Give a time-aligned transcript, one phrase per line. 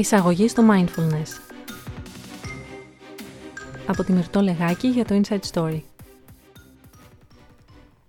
[0.00, 1.60] Εισαγωγή στο Mindfulness
[3.86, 5.80] από τη Μυρτώ Λεγάκη για το Inside Story.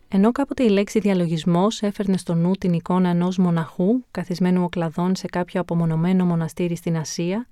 [0.07, 5.27] Ενώ κάποτε η λέξη διαλογισμός έφερνε στο νου την εικόνα ενός μοναχού καθισμένου οκλαδών σε
[5.27, 7.47] κάποιο απομονωμένο μοναστήρι στην Ασία,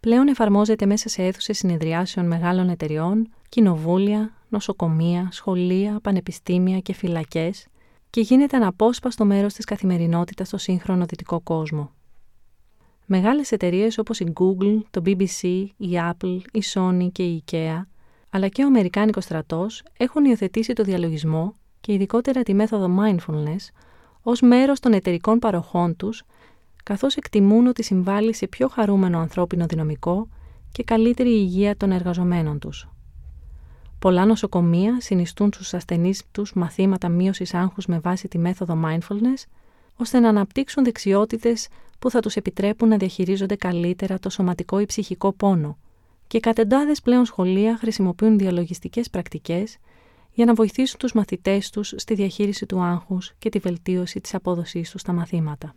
[0.00, 7.66] πλέον εφαρμόζεται μέσα σε αίθουσες συνεδριάσεων μεγάλων εταιριών, κοινοβούλια, νοσοκομεία, σχολεία, πανεπιστήμια και φυλακές
[8.10, 11.90] και γίνεται αναπόσπαστο μέρος της καθημερινότητας στο σύγχρονο δυτικό κόσμο.
[13.12, 17.82] Μεγάλες εταιρείες όπως η Google, το BBC, η Apple, η Sony και η IKEA,
[18.30, 23.68] αλλά και ο Αμερικάνικος στρατός έχουν υιοθετήσει το διαλογισμό και ειδικότερα τη μέθοδο mindfulness
[24.22, 26.22] ως μέρος των εταιρικών παροχών τους,
[26.84, 30.28] καθώς εκτιμούν ότι συμβάλλει σε πιο χαρούμενο ανθρώπινο δυναμικό
[30.72, 32.88] και καλύτερη υγεία των εργαζομένων τους.
[33.98, 39.44] Πολλά νοσοκομεία συνιστούν στους ασθενείς τους μαθήματα μείωσης άγχους με βάση τη μέθοδο mindfulness,
[40.00, 45.32] ώστε να αναπτύξουν δεξιότητες που θα τους επιτρέπουν να διαχειρίζονται καλύτερα το σωματικό ή ψυχικό
[45.32, 45.78] πόνο.
[46.26, 49.78] Και εκατεντάδες πλέον σχολεία χρησιμοποιούν διαλογιστικές πρακτικές
[50.32, 54.90] για να βοηθήσουν τους μαθητές τους στη διαχείριση του άγχους και τη βελτίωση της απόδοσής
[54.90, 55.74] τους στα μαθήματα.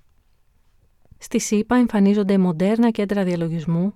[1.18, 3.94] Στη ΣΥΠΑ εμφανίζονται μοντέρνα κέντρα διαλογισμού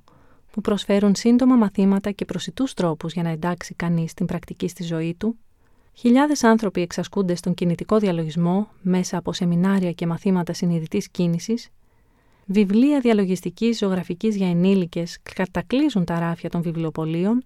[0.52, 5.16] που προσφέρουν σύντομα μαθήματα και προσιτούς τρόπους για να εντάξει κανείς την πρακτική στη ζωή
[5.16, 5.38] του.
[6.00, 11.70] Χιλιάδες άνθρωποι εξασκούνται στον κινητικό διαλογισμό μέσα από σεμινάρια και μαθήματα συνειδητής κίνησης.
[12.46, 17.44] Βιβλία διαλογιστικής ζωγραφικής για ενήλικες κατακλείζουν τα ράφια των βιβλιοπολίων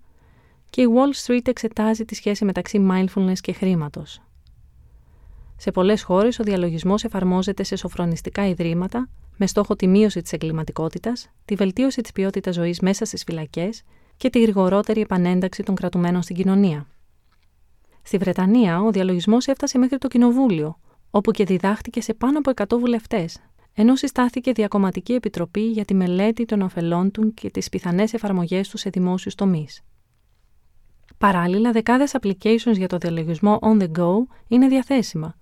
[0.70, 4.22] και η Wall Street εξετάζει τη σχέση μεταξύ mindfulness και χρήματος.
[5.58, 11.30] Σε πολλές χώρες ο διαλογισμός εφαρμόζεται σε σοφρονιστικά ιδρύματα με στόχο τη μείωση της εγκληματικότητας,
[11.46, 13.84] τη βελτίωση της ποιότητας ζωής μέσα στις φυλακές
[14.18, 16.88] και τη γρηγορότερη επανένταξη των κρατουμένων στην κοινωνία.
[18.04, 20.80] Στη Βρετανία, ο διαλογισμός έφτασε μέχρι το Κοινοβούλιο,
[21.12, 23.40] όπου και διδάχτηκε σε πάνω από 100 βουλευτές,
[23.74, 28.78] ενώ συστάθηκε διακομματική επιτροπή για τη μελέτη των ωφελών του και τις πιθανές εφαρμογές του
[28.78, 29.82] σε δημόσιους τομείς.
[31.18, 34.14] Παράλληλα, δεκάδες applications για το διαλογισμό on the go
[34.48, 35.36] είναι διαθέσιμα.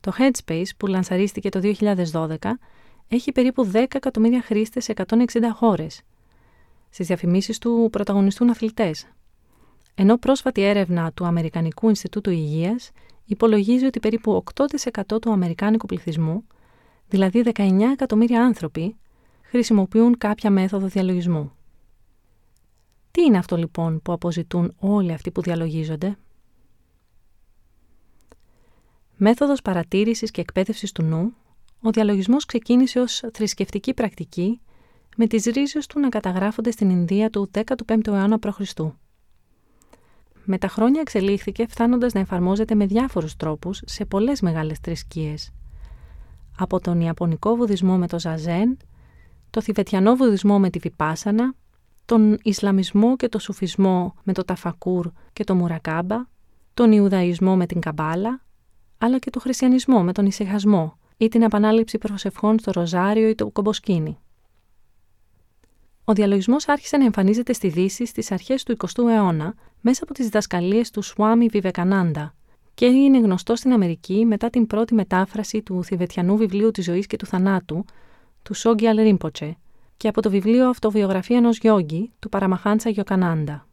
[0.00, 2.58] Το Headspace, που λανσαρίστηκε το 2012,
[3.08, 5.14] έχει περίπου 10 εκατομμύρια χρήστες σε 160
[5.54, 6.02] χώρες.
[6.90, 9.06] Στις διαφημίσεις του πρωταγωνιστούν αθλητές.
[10.00, 12.90] Ενώ πρόσφατη έρευνα του Αμερικανικού Ινστιτούτου Υγείας
[13.24, 16.44] υπολογίζει ότι περίπου 8% του Αμερικάνικου πληθυσμού,
[17.08, 18.96] δηλαδή 19 εκατομμύρια άνθρωποι,
[19.42, 21.52] χρησιμοποιούν κάποια μέθοδο διαλογισμού.
[23.10, 26.18] Τι είναι αυτό λοιπόν που αποζητούν όλοι αυτοί που διαλογίζονται;
[29.16, 31.32] Μέθοδος παρατήρησης και εκπαίδευσης του νου
[31.80, 34.60] ο διαλογισμός ξεκίνησε ως θρησκευτική πρακτική
[35.16, 38.60] με τις ρίζες του να καταγράφονται στην Ινδία του 15ου αιώνα π.Χ.
[40.50, 45.50] Με τα χρόνια εξελίχθηκε φτάνοντας να εφαρμόζεται με διάφορους τρόπους σε πολλές μεγάλες θρησκείες.
[46.58, 48.76] Από τον Ιαπωνικό βουδισμό με το Ζαζέν,
[49.50, 51.54] το Θιβετιανό βουδισμό με τη Βιπάσανα,
[52.04, 56.26] τον Ισλαμισμό και το Σουφισμό με το Ταφακούρ και το Μουρακάμπα,
[56.74, 58.40] τον Ιουδαϊσμό με την Καμπάλα,
[58.98, 63.50] αλλά και το Χριστιανισμό με τον Ισεχασμό, ή την επανάληψη προσευχών στο Ροζάριο ή το
[63.50, 64.18] Κομποσκίνη.
[66.08, 70.24] Ο διαλογισμός άρχισε να εμφανίζεται στη Δύση στις αρχές του 20ου αιώνα μέσα από τις
[70.24, 72.34] διδασκαλίες του Σουάμι Βιβεκανάντα
[72.74, 77.16] και είναι γνωστό στην Αμερική μετά την πρώτη μετάφραση του Θιβετιανού βιβλίου της ζωής και
[77.16, 77.84] του θανάτου,
[78.42, 79.56] του Σόγκιαλ Ρίμποτσε,
[79.96, 83.66] και από το βιβλίο Αυτοβιογραφία ενός Γιόγκη του Παραμαχάντσα Γιοκανάντα.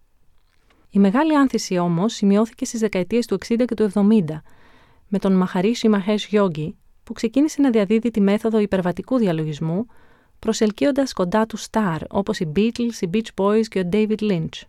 [0.89, 4.41] Η μεγάλη άνθηση όμως σημειώθηκε στις δεκαετίες του 60 και του 70,
[5.07, 9.85] με τον Μαχαρίση Μαχές Γιόγκη που ξεκίνησε να διαδίδει τη μέθοδο υπερβατικού διαλογισμού,
[10.39, 14.61] προσελκύοντας κοντά τους στάρ, όπως οι Beatles, οι Beach Boys και ο David Lynch.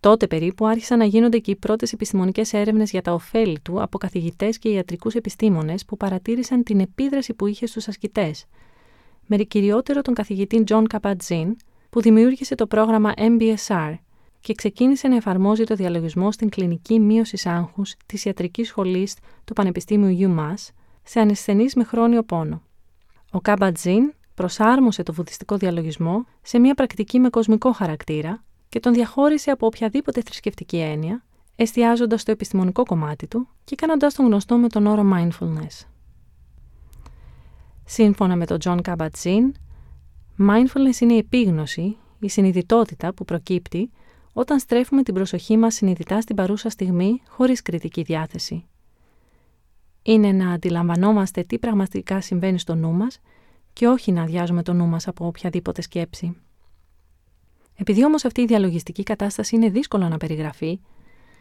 [0.00, 3.98] Τότε περίπου άρχισαν να γίνονται και οι πρώτες επιστημονικές έρευνες για τα ωφέλη του από
[3.98, 8.44] καθηγητές και ιατρικούς επιστήμονες που παρατήρησαν την επίδραση που είχε στους ασκητές.
[9.26, 11.52] Με κυριότερο τον καθηγητή John Kabat-Zinn,
[11.90, 13.94] που δημιούργησε το πρόγραμμα MBSR
[14.40, 20.34] και ξεκίνησε να εφαρμόζει το διαλογισμό στην κλινική μείωσης άγχους της ιατρικής σχολής του Πανεπιστήμιου
[20.36, 20.68] UMass
[21.02, 22.62] σε ανεσθενείς με χρόνιο πόνο.
[23.36, 29.50] Ο Κάμπατζίν προσάρμοσε το βουδιστικό διαλογισμό σε μια πρακτική με κοσμικό χαρακτήρα και τον διαχώρισε
[29.50, 31.24] από οποιαδήποτε θρησκευτική έννοια,
[31.56, 35.86] εστιάζοντας στο επιστημονικό κομμάτι του και κάνοντας τον γνωστό με τον όρο mindfulness.
[37.84, 39.50] Σύμφωνα με τον John Kabat-Zinn,
[40.38, 43.90] mindfulness είναι η επίγνωση, η συνειδητότητα που προκύπτει
[44.32, 48.64] όταν στρέφουμε την προσοχή μας συνειδητά στην παρούσα στιγμή χωρίς κριτική διάθεση.
[50.08, 53.18] Είναι να αντιλαμβανόμαστε τι πραγματικά συμβαίνει στο νου μας
[53.72, 56.36] και όχι να αδειάζουμε το νου μας από οποιαδήποτε σκέψη.
[57.76, 60.80] Επειδή όμως αυτή η διαλογιστική κατάσταση είναι δύσκολο να περιγραφεί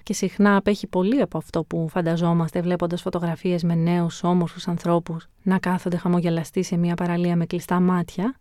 [0.04, 5.60] και συχνά απέχει πολύ από αυτό που φανταζόμαστε βλέποντας φωτογραφίες με νέους όμορφους ανθρώπους να
[5.60, 8.40] κάθονται χαμογελαστοί σε μια παραλία με κλειστά μάτια,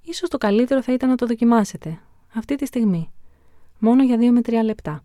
[0.00, 1.98] ίσως το καλύτερο θα ήταν να το δοκιμάσετε,
[2.34, 3.10] αυτή τη στιγμή,
[3.78, 5.04] μόνο για 2 με 3 λεπτά.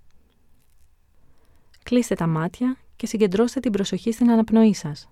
[1.84, 5.10] Κλείστε τα μάτια και συγκεντρώστε την προσοχή στην αναπνοή σας.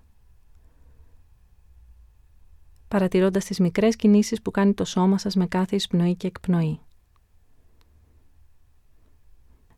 [2.88, 6.80] Παρατηρώντας τις μικρές κινήσεις που κάνει το σώμα σας με κάθε εισπνοή και εκπνοή.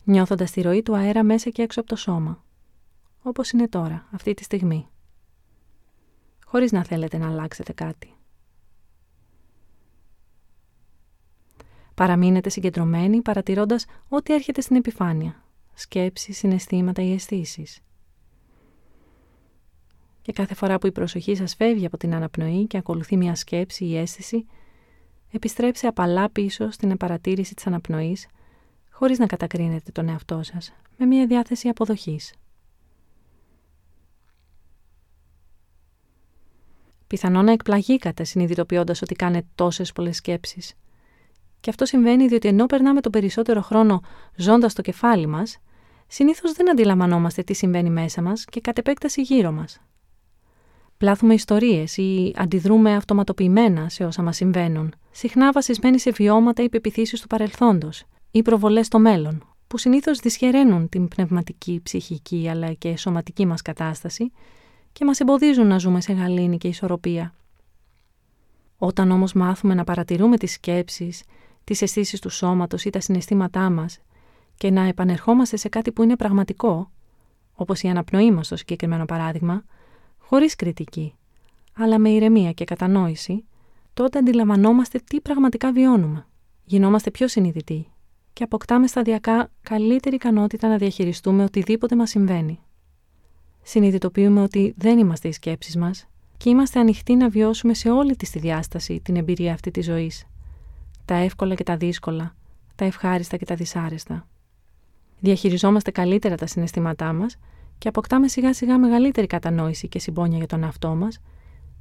[0.04, 2.44] Νιώθοντας τη ροή του αέρα μέσα και έξω από το σώμα.
[3.22, 4.88] Όπως είναι τώρα, αυτή τη στιγμή.
[6.46, 8.16] Χωρίς να θέλετε να αλλάξετε κάτι.
[11.94, 15.44] Παραμείνετε συγκεντρωμένοι παρατηρώντας ό,τι έρχεται στην επιφάνεια.
[15.74, 17.82] Σκέψεις, συναισθήματα ή αισθήσεις.
[20.22, 23.86] Και κάθε φορά που η προσοχή σας φεύγει από την αναπνοή και ακολουθεί μια σκέψη
[23.86, 24.46] ή αίσθηση,
[25.32, 28.28] επιστρέψτε απαλά πίσω στην παρατήρηση της αναπνοής,
[28.90, 32.34] χωρίς να κατακρίνετε τον εαυτό σας, με μια διάθεση αποδοχής.
[37.08, 40.74] Πιθανόν να εκπλαγήκατε συνειδητοποιώντας ότι κάνετε τόσες πολλές σκέψεις.
[41.60, 44.02] Και αυτό συμβαίνει διότι ενώ περνάμε τον περισσότερο χρόνο
[44.36, 45.58] ζώντας το κεφάλι μας,
[46.08, 49.82] συνήθως δεν αντιλαμβανόμαστε τι συμβαίνει μέσα μας και κατ' επέκταση γύρω μας.
[51.02, 57.22] Πλάθουμε ιστορίες ή αντιδρούμε αυτοματοποιημένα σε όσα μας συμβαίνουν, συχνά βασισμένοι σε βιώματα ή πεπιθήσεις
[57.22, 63.46] του παρελθόντος ή προβολές στο μέλλον, που συνήθως δυσχεραίνουν την πνευματική, ψυχική αλλά και σωματική
[63.46, 64.32] μας κατάσταση
[64.92, 67.34] και μας εμποδίζουν να ζούμε σε γαλήνη και ισορροπία.
[68.78, 71.24] Όταν όμως μάθουμε να παρατηρούμε τις σκέψεις,
[71.64, 74.00] τις αισθήσεις του σώματος ή τα συναισθήματά μας
[74.56, 76.92] και να επανερχόμαστε σε κάτι που είναι πραγματικό,
[77.54, 79.64] όπως η αναπνοή μας στο συγκεκριμένο παράδειγμα,
[80.32, 81.14] χωρίς κριτική,
[81.74, 83.46] αλλά με ηρεμία και κατανόηση,
[83.94, 86.28] τότε αντιλαμβανόμαστε τι πραγματικά βιώνουμε.
[86.64, 87.88] Γινόμαστε πιο συνειδητοί
[88.34, 92.60] και αποκτάμε σταδιακά καλύτερη ικανότητα να διαχειριστούμε οτιδήποτε μας συμβαίνει.
[93.62, 96.08] Συνειδητοποιούμε ότι δεν είμαστε οι σκέψεις μας
[96.38, 100.26] και είμαστε ανοιχτοί να βιώσουμε σε όλη τη τη διάσταση την εμπειρία αυτή της ζωής
[101.06, 102.36] τα εύκολα και τα δύσκολα,
[102.76, 104.28] τα ευχάριστα και τα δυσάρεστα.
[105.20, 107.38] Διαχειριζόμαστε καλύτερα τα συναισθήματά μας
[107.82, 111.20] και αποκτάμε σιγά σιγά μεγαλύτερη κατανόηση και συμπόνια για τον εαυτό μας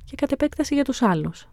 [0.04, 1.48] και κατ' επέκταση για τους άλλους.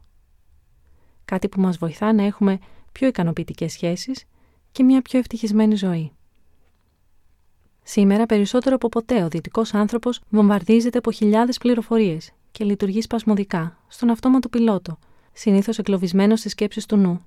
[1.25, 2.59] Κάτι που μας βοηθά να έχουμε
[2.91, 4.25] πιο ικανοποιητικές σχέσεις
[4.71, 6.11] και μια πιο ευτυχισμένη ζωή.
[7.83, 14.09] Σήμερα, περισσότερο από ποτέ, ο δυτικός άνθρωπος βομβαρδίζεται από χιλιάδες πληροφορίες και λειτουργεί σπασμωδικά, στον
[14.09, 14.99] αυτόματο πιλότο,
[15.33, 17.25] συνήθως εκλοβισμένο στις σκέψεις του νου,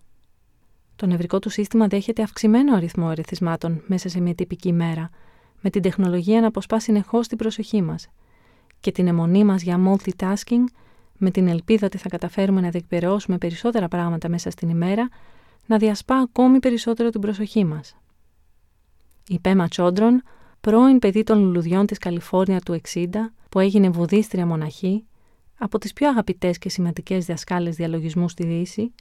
[0.96, 5.11] το νευρικό του σύστημα δέχεται αυξημένο αριθμό ερεθισμάτων μέσα σε μια τυπική ημέρα,
[5.60, 8.08] με την τεχνολογία να αποσπά συνεχώς την προσοχή μας.
[8.80, 10.64] Και την αιμονή μας για multitasking,
[11.18, 15.08] με την ελπίδα ότι θα καταφέρουμε να διεκπαιρεώσουμε περισσότερα πράγματα μέσα στην ημέρα,
[15.66, 17.96] να διασπά ακόμη περισσότερο την προσοχή μας.
[19.28, 20.22] Η Πέμα Τσόντρον,
[20.60, 23.06] πρώην παιδί των λουλουδιών της Καλιφόρνια του 60,
[23.48, 25.04] που έγινε βουδίστρια μοναχή,
[25.58, 28.94] από τις πιο αγαπητές και σημαντικές διασκάλες διαλογισμού στη Δύση,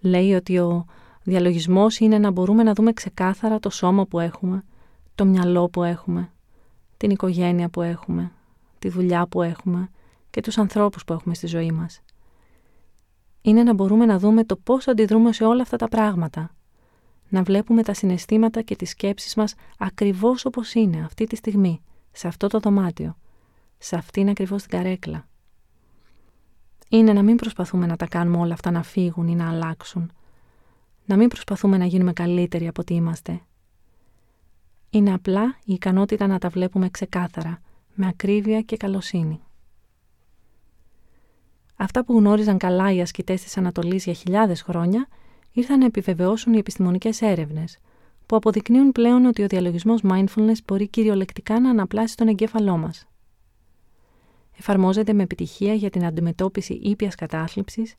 [0.00, 0.86] λέει ότι ο
[1.22, 4.64] Διαλογισμός είναι να μπορούμε να δούμε ξεκάθαρα το σώμα που έχουμε,
[5.14, 6.30] το μυαλό που έχουμε,
[6.96, 8.32] την οικογένεια που έχουμε,
[8.78, 9.90] τη δουλειά που έχουμε
[10.30, 12.00] και τους ανθρώπους που έχουμε στη ζωή μας.
[13.42, 16.54] Είναι να μπορούμε να δούμε το πώς αντιδρούμε σε όλα αυτά τα πράγματα.
[17.28, 22.28] Να βλέπουμε τα συναισθήματα και τις σκέψεις μας ακριβώς όπως είναι αυτή τη στιγμή, σε
[22.28, 23.16] αυτό το δωμάτιο,
[23.78, 25.28] σε αυτήν ακριβώς την καρέκλα.
[26.88, 30.12] Είναι να μην προσπαθούμε να τα κάνουμε όλα αυτά να φύγουν ή να αλλάξουν,
[31.04, 33.40] να μην προσπαθούμε να γίνουμε καλύτεροι από ό,τι είμαστε.
[34.90, 37.60] Είναι απλά η ικανότητα να τα βλέπουμε ξεκάθαρα,
[37.94, 39.40] με ακρίβεια και καλοσύνη.
[41.76, 45.08] Αυτά που γνώριζαν καλά οι ασκητές της Ανατολής για χιλιάδες χρόνια
[45.52, 47.78] ήρθαν να επιβεβαιώσουν οι επιστημονικές έρευνες,
[48.26, 53.06] που αποδεικνύουν πλέον ότι ο διαλογισμός mindfulness μπορεί κυριολεκτικά να αναπλάσει τον εγκέφαλό μας.
[54.58, 57.94] Εφαρμόζεται με επιτυχία για την αντιμετώπιση ήπιας κατάθλιψης,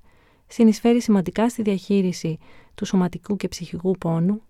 [0.47, 2.37] συνεισφέρει σημαντικά στη διαχείριση
[2.75, 4.41] του σωματικού και ψυχικού πόνου,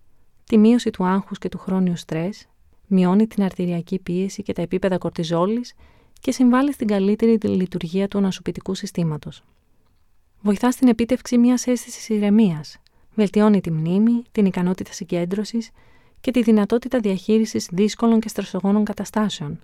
[0.44, 2.48] τη μείωση του άγχους και του χρόνιου στρες,
[2.86, 5.74] μειώνει την αρτηριακή πίεση και τα επίπεδα κορτιζόλης
[6.20, 9.44] και συμβάλλει στην καλύτερη λειτουργία του ανασωπητικού συστήματος.
[10.40, 12.78] Βοηθά στην επίτευξη μιας αίσθησης ηρεμίας,
[13.14, 15.70] βελτιώνει τη μνήμη, την ικανότητα συγκέντρωσης
[16.20, 19.60] και τη δυνατότητα διαχείρισης δύσκολων και στρεσογόνων καταστάσεων.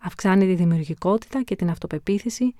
[0.00, 2.54] Αυξάνει τη δημιουργικότητα και την αυτοπεποίθηση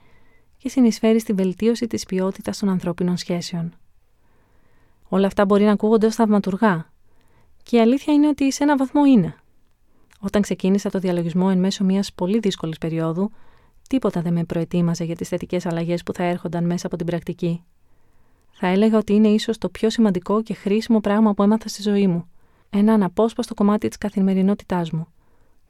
[0.57, 3.73] και συνεισφέρει στη βελτίωση της ποιότητας των ανθρώπινων σχέσεων.
[5.09, 6.90] Όλα αυτά μπορεί να ακούγονται ως θαυματουργά.
[7.71, 9.35] Και η αλήθεια είναι ότι σε ένα βαθμό είναι.
[10.21, 13.31] Όταν ξεκίνησα το διαλογισμό εν μέσω μιας πολύ δύσκολης περίοδου,
[13.89, 17.63] τίποτα δεν με προετοίμαζε για τις θετικές αλλαγές που θα έρχονταν μέσα από την πρακτική.
[18.51, 22.07] Θα έλεγα ότι είναι ίσως το πιο σημαντικό και χρήσιμο πράγμα που έμαθα στη ζωή
[22.07, 22.31] μου.
[22.71, 25.07] Ένα αναπόσπαστο κομμάτι της καθημερινότητάς μου.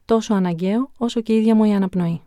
[0.05, 2.21] Τόσο αναγκαίο όσο και η ίδια μου η αναπνοή.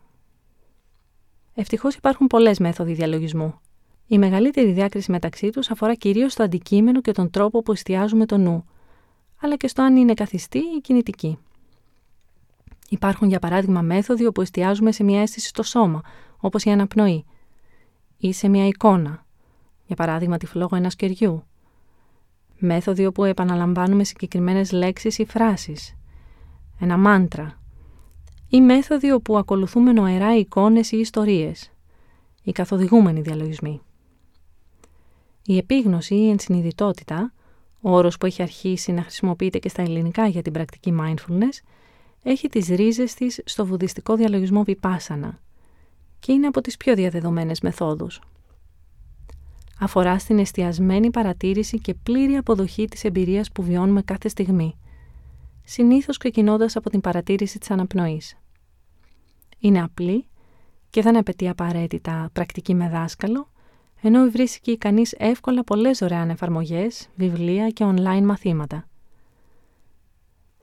[1.54, 3.60] Ευτυχώς υπάρχουν πολλές μέθοδοι διαλογισμού.
[4.08, 8.38] Η μεγαλύτερη διάκριση μεταξύ τους αφορά κυρίως το αντικείμενο και τον τρόπο που εστιάζουμε το
[8.38, 8.66] νου,
[9.44, 11.38] αλλά και στο αν είναι καθιστή ή κινητική.
[12.90, 16.02] Υπάρχουν για παράδειγμα μέθοδοι όπου εστιάζουμε σε μια αίσθηση στο σώμα,
[16.38, 17.26] όπως η αναπνοή,
[18.18, 19.26] ή σε μια εικόνα,
[19.86, 21.44] για παράδειγμα τη φλόγα ενός κεριού.
[22.58, 25.96] Μέθοδοι όπου επαναλαμβάνουμε συγκεκριμένες λέξεις ή φράσεις,
[26.80, 27.62] ένα μάντρα,
[28.50, 31.72] ή μέθοδοι όπου ακολουθούμε νοερά εικόνες ή ιστορίες,
[32.44, 33.82] οι καθοδηγούμενοι διαλογισμοί.
[35.46, 37.34] Η επίγνωση ή η ενσυνειδητότητα,
[37.86, 41.64] ο όρος που έχει αρχίσει να χρησιμοποιείται και στα ελληνικά για την πρακτική mindfulness,
[42.24, 45.30] έχει τις ρίζες της στο βουδιστικό διαλογισμό Vipassana
[46.20, 48.22] και είναι από τις πιο διαδεδομένες μεθόδους.
[49.80, 54.76] Αφορά στην εστιασμένη παρατήρηση και πλήρη αποδοχή της εμπειρίας που βιώνουμε κάθε στιγμή,
[55.64, 58.38] συνήθως ξεκινώντας από την παρατήρηση της αναπνοής.
[59.60, 60.26] Είναι απλή
[60.90, 63.48] και δεν απαιτεί απαραίτητα πρακτική με δάσκαλο,
[64.06, 68.88] ενώ βρίσκει κανείς εύκολα πολλές δωρεάν εφαρμογές, βιβλία και online μαθήματα.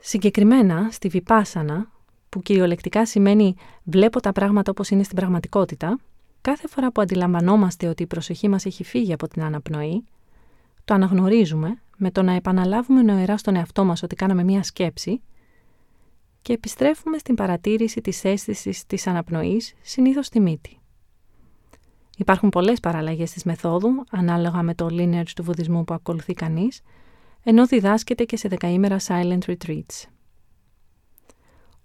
[0.00, 1.90] Συγκεκριμένα, στη Βιπάσανα,
[2.28, 3.54] που κυριολεκτικά σημαίνει
[3.84, 5.98] «βλέπω τα πράγματα όπως είναι στην πραγματικότητα»,
[6.40, 10.04] κάθε φορά που αντιλαμβανόμαστε ότι η προσοχή μας έχει φύγει από την αναπνοή,
[10.84, 15.20] το αναγνωρίζουμε με το να επαναλάβουμε νοερά στον εαυτό μας ότι κάναμε μία σκέψη
[16.42, 20.79] και επιστρέφουμε στην παρατήρηση της αίσθησης της αναπνοής, συνήθως στη μύτη.
[22.20, 26.82] Υπάρχουν πολλές παραλλαγές της μεθόδου, ανάλογα με το lineage του βουδισμού που ακολουθεί κανείς,
[27.42, 30.04] ενώ διδάσκεται και σε δεκαήμερα silent retreats.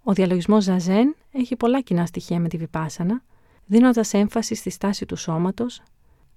[0.03, 3.23] Ο διαλογισμός Ζαζέν έχει πολλά κοινά στοιχεία με τη Βιπάσανα,
[3.65, 5.81] δίνοντας έμφαση στη στάση του σώματος,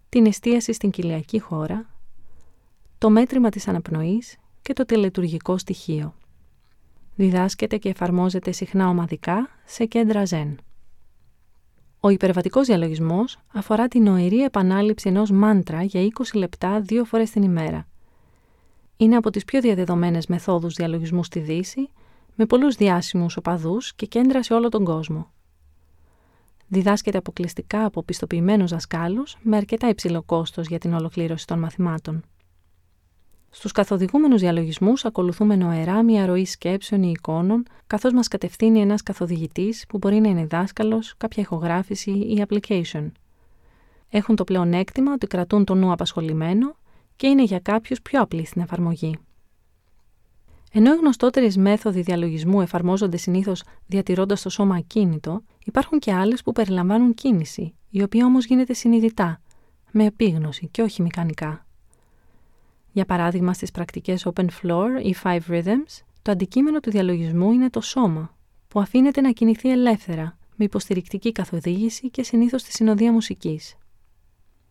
[0.09, 1.87] την εστίαση στην κοιλιακή χώρα,
[2.99, 6.15] το μέτρημα της αναπνοής και το τελετουργικό στοιχείο.
[7.15, 10.59] Διδάσκεται και εφαρμόζεται συχνά ομαδικά σε κέντρα Ζεν.
[12.01, 17.43] Ο υπερβατικός διαλογισμός αφορά την νοερή επανάληψη ενός μάντρα για 20 λεπτά δύο φορές την
[17.43, 17.87] ημέρα.
[18.97, 21.89] Είναι από τις πιο διαδεδομένες μεθόδους διαλογισμού στη Δύση,
[22.35, 25.31] με πολλούς διάσημους οπαδούς και κέντρα σε όλο τον κόσμο.
[26.69, 32.23] Διδάσκεται αποκλειστικά από πιστοποιημένους δασκάλους με αρκετά υψηλό κόστος για την ολοκλήρωση των μαθημάτων.
[33.51, 39.85] Στους καθοδηγούμενους διαλογισμούς ακολουθούμε νοερά μια ροή σκέψεων ή εικόνων, καθώς μας κατευθύνει ένας καθοδηγητής
[39.89, 43.11] που μπορεί να είναι δάσκαλος, κάποια ηχογράφηση ή application.
[44.09, 46.77] Έχουν το πλεονέκτημα ότι κρατούν το νου απασχολημένο
[47.17, 49.19] και είναι για κάποιους πιο απλοί στην εφαρμογή.
[50.73, 56.53] Ενώ οι γνωστότερες μέθοδοι διαλογισμού εφαρμόζονται συνήθως διατηρώντας το σώμα ακίνητο, υπάρχουν και άλλες που
[56.53, 59.41] περιλαμβάνουν κίνηση, η οποία όμως γίνεται συνειδητά,
[59.91, 61.68] με επίγνωση και όχι μηχανικά.
[62.93, 67.81] Για παράδειγμα, στις πρακτικές Open Floor ή Five Rhythms, το αντικείμενο του διαλογισμού είναι το
[67.81, 68.37] σώμα,
[68.69, 73.75] που αφήνεται να κινηθεί ελεύθερα, με υποστηρικτική καθοδήγηση και συνήθως στη συνοδεία μουσικής.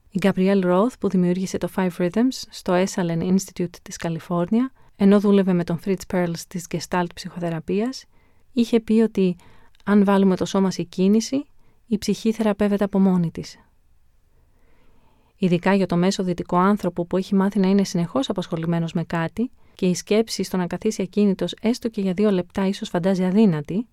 [0.09, 5.53] Η Gabrielle Roth, που δημιούργησε το Five Rhythms στο Esalen Institute της Καλιφόρνια, ενώ δούλευε
[5.53, 8.05] με τον Fritz Perls της Gestalt ψυχοθεραπείας,
[8.51, 9.35] είχε πει ότι
[9.83, 11.45] αν βάλουμε το σώμα σε κίνηση,
[11.87, 13.57] η ψυχή θεραπεύεται από μόνη της.
[15.37, 19.51] Ειδικά για το μέσο δυτικό άνθρωπο που έχει μάθει να είναι συνεχώς απασχολημένος με κάτι
[19.75, 23.87] και η σκέψη στο να καθίσει ακίνητος έστω και για δύο λεπτά ίσως φαντάζει αδύνατη,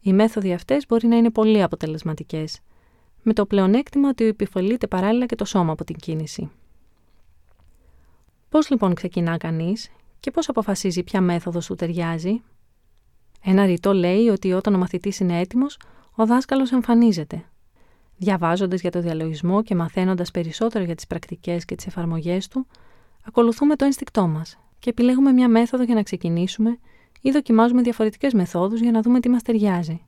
[0.00, 2.60] οι μέθοδοι αυτές μπορεί να είναι πολύ αποτελεσματικές,
[3.22, 6.50] με το πλεονέκτημα ότι επιφωλείται παράλληλα και το σώμα από την κίνηση.
[8.48, 12.42] Πώς λοιπόν ξεκινά κανείς και πώς αποφασίζει ποια μέθοδος του ταιριάζει;
[13.44, 15.78] Ένα ρητό λέει ότι όταν ο μαθητής είναι έτοιμος,
[16.14, 17.44] ο δάσκαλος εμφανίζεται
[18.22, 22.66] Διαβάζοντας για το διαλογισμό και μαθαίνοντας περισσότερο για τις πρακτικές και τις εφαρμογές του,
[23.24, 26.78] ακολουθούμε το ένστικτό μας και επιλέγουμε μια μέθοδο για να ξεκινήσουμε
[27.20, 30.00] ή δοκιμάζουμε διαφορετικές μεθόδους για να δούμε τι μας ταιριάζει.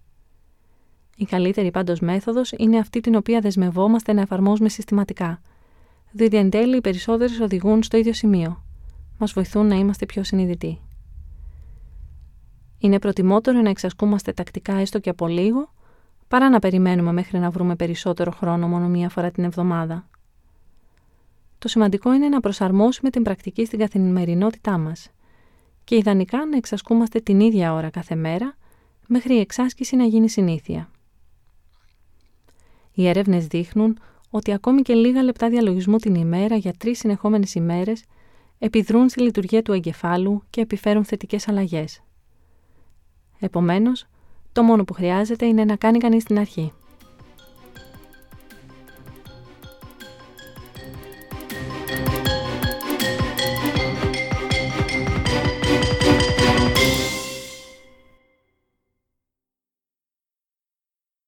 [1.16, 5.40] Η καλύτερη πάντως μέθοδος είναι αυτή την οποία δεσμευόμαστε να εφαρμόζουμε συστηματικά,
[6.10, 8.64] διότι εν τέλει οι περισσότερες οδηγούν στο ίδιο σημείο.
[9.18, 10.80] Μας βοηθούν να είμαστε πιο συνειδητοί.
[12.78, 15.72] Είναι προτιμότερο να εξασκούμαστε τακτικά έστω και από λίγο,
[16.32, 20.08] παρά να περιμένουμε μέχρι να βρούμε περισσότερο χρόνο μόνο μία φορά την εβδομάδα.
[21.58, 25.10] Το σημαντικό είναι να προσαρμόσουμε την πρακτική στην καθημερινότητά μας
[25.84, 28.56] και ιδανικά να εξασκούμαστε την ίδια ώρα κάθε μέρα
[29.06, 30.90] μέχρι η εξάσκηση να γίνει συνήθεια.
[32.92, 33.98] Οι έρευνες δείχνουν
[34.30, 38.04] ότι ακόμη και λίγα λεπτά διαλογισμού την ημέρα για τρεις συνεχόμενες ημέρες
[38.58, 42.02] επιδρούν στη λειτουργία του εγκεφάλου και επιφέρουν θετικές αλλαγές.
[43.38, 44.06] Επομένως,
[44.52, 46.72] το μόνο που χρειάζεται είναι να κάνει κανείς την αρχή.